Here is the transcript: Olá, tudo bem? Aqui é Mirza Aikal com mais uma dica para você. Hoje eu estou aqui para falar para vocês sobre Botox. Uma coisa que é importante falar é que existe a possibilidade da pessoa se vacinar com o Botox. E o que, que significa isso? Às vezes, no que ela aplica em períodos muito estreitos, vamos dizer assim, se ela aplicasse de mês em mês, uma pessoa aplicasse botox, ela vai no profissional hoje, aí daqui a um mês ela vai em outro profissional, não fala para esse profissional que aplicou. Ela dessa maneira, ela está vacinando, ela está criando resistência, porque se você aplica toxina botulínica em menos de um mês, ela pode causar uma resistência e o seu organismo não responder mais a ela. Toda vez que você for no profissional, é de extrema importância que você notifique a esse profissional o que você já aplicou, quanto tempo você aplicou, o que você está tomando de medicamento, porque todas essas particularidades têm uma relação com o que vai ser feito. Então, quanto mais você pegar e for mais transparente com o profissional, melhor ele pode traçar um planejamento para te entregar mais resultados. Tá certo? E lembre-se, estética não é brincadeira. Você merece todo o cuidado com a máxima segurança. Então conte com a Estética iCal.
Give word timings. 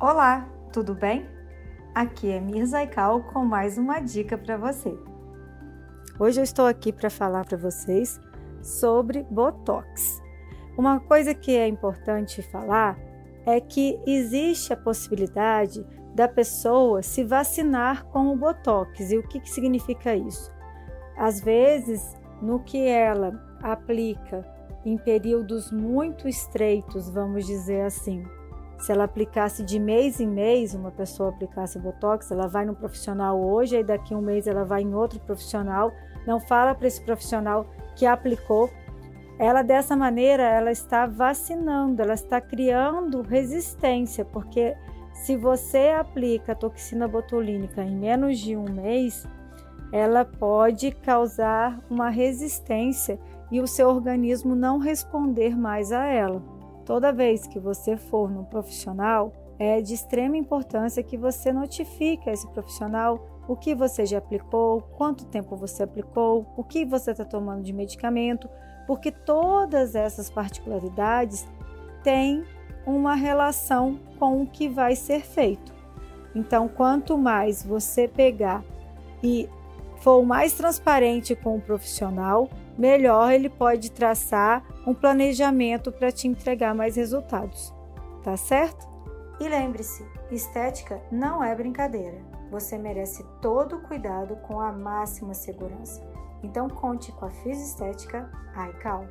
Olá, 0.00 0.48
tudo 0.72 0.94
bem? 0.94 1.28
Aqui 1.94 2.30
é 2.30 2.40
Mirza 2.40 2.78
Aikal 2.78 3.22
com 3.24 3.44
mais 3.44 3.76
uma 3.76 4.00
dica 4.00 4.38
para 4.38 4.56
você. 4.56 4.98
Hoje 6.18 6.40
eu 6.40 6.42
estou 6.42 6.66
aqui 6.66 6.90
para 6.90 7.10
falar 7.10 7.44
para 7.44 7.58
vocês 7.58 8.18
sobre 8.62 9.24
Botox. 9.24 10.18
Uma 10.78 11.00
coisa 11.00 11.34
que 11.34 11.54
é 11.54 11.68
importante 11.68 12.40
falar 12.40 12.98
é 13.44 13.60
que 13.60 14.00
existe 14.06 14.72
a 14.72 14.76
possibilidade 14.76 15.86
da 16.14 16.26
pessoa 16.26 17.02
se 17.02 17.22
vacinar 17.22 18.06
com 18.06 18.32
o 18.32 18.36
Botox. 18.36 19.10
E 19.10 19.18
o 19.18 19.28
que, 19.28 19.38
que 19.38 19.50
significa 19.50 20.16
isso? 20.16 20.50
Às 21.14 21.42
vezes, 21.42 22.16
no 22.40 22.60
que 22.60 22.86
ela 22.86 23.38
aplica 23.62 24.50
em 24.82 24.96
períodos 24.96 25.70
muito 25.70 26.26
estreitos, 26.26 27.10
vamos 27.10 27.44
dizer 27.44 27.82
assim, 27.82 28.24
se 28.80 28.90
ela 28.90 29.04
aplicasse 29.04 29.62
de 29.62 29.78
mês 29.78 30.20
em 30.20 30.26
mês, 30.26 30.74
uma 30.74 30.90
pessoa 30.90 31.28
aplicasse 31.28 31.78
botox, 31.78 32.30
ela 32.30 32.46
vai 32.48 32.64
no 32.64 32.74
profissional 32.74 33.38
hoje, 33.38 33.76
aí 33.76 33.84
daqui 33.84 34.14
a 34.14 34.16
um 34.16 34.22
mês 34.22 34.46
ela 34.46 34.64
vai 34.64 34.82
em 34.82 34.94
outro 34.94 35.20
profissional, 35.20 35.92
não 36.26 36.40
fala 36.40 36.74
para 36.74 36.86
esse 36.86 37.02
profissional 37.02 37.66
que 37.94 38.06
aplicou. 38.06 38.70
Ela 39.38 39.62
dessa 39.62 39.94
maneira, 39.94 40.42
ela 40.42 40.70
está 40.70 41.06
vacinando, 41.06 42.00
ela 42.00 42.14
está 42.14 42.40
criando 42.40 43.20
resistência, 43.20 44.24
porque 44.24 44.74
se 45.12 45.36
você 45.36 45.90
aplica 45.90 46.54
toxina 46.54 47.06
botulínica 47.06 47.82
em 47.82 47.94
menos 47.94 48.38
de 48.38 48.56
um 48.56 48.64
mês, 48.64 49.26
ela 49.92 50.24
pode 50.24 50.90
causar 50.92 51.78
uma 51.90 52.08
resistência 52.08 53.18
e 53.50 53.60
o 53.60 53.66
seu 53.66 53.88
organismo 53.88 54.54
não 54.54 54.78
responder 54.78 55.54
mais 55.54 55.92
a 55.92 56.06
ela. 56.06 56.59
Toda 56.84 57.12
vez 57.12 57.46
que 57.46 57.58
você 57.58 57.96
for 57.96 58.30
no 58.30 58.44
profissional, 58.44 59.32
é 59.58 59.80
de 59.80 59.94
extrema 59.94 60.36
importância 60.36 61.02
que 61.02 61.18
você 61.18 61.52
notifique 61.52 62.28
a 62.28 62.32
esse 62.32 62.48
profissional 62.48 63.30
o 63.50 63.56
que 63.56 63.74
você 63.74 64.06
já 64.06 64.18
aplicou, 64.18 64.80
quanto 64.96 65.24
tempo 65.24 65.56
você 65.56 65.82
aplicou, 65.82 66.46
o 66.56 66.62
que 66.62 66.84
você 66.84 67.10
está 67.10 67.24
tomando 67.24 67.64
de 67.64 67.72
medicamento, 67.72 68.48
porque 68.86 69.10
todas 69.10 69.96
essas 69.96 70.30
particularidades 70.30 71.48
têm 72.04 72.44
uma 72.86 73.16
relação 73.16 73.98
com 74.20 74.40
o 74.40 74.46
que 74.46 74.68
vai 74.68 74.94
ser 74.94 75.22
feito. 75.22 75.72
Então, 76.32 76.68
quanto 76.68 77.18
mais 77.18 77.64
você 77.64 78.06
pegar 78.06 78.62
e 79.20 79.48
for 79.96 80.24
mais 80.24 80.52
transparente 80.52 81.34
com 81.34 81.56
o 81.56 81.60
profissional, 81.60 82.48
melhor 82.80 83.30
ele 83.30 83.50
pode 83.50 83.90
traçar 83.90 84.64
um 84.86 84.94
planejamento 84.94 85.92
para 85.92 86.10
te 86.10 86.26
entregar 86.26 86.74
mais 86.74 86.96
resultados. 86.96 87.74
Tá 88.22 88.36
certo? 88.36 88.88
E 89.38 89.48
lembre-se, 89.48 90.04
estética 90.30 91.00
não 91.12 91.44
é 91.44 91.54
brincadeira. 91.54 92.18
Você 92.50 92.76
merece 92.78 93.24
todo 93.40 93.76
o 93.76 93.82
cuidado 93.82 94.36
com 94.36 94.60
a 94.60 94.72
máxima 94.72 95.34
segurança. 95.34 96.02
Então 96.42 96.68
conte 96.68 97.12
com 97.12 97.26
a 97.26 97.30
Estética 97.46 98.30
iCal. 98.70 99.06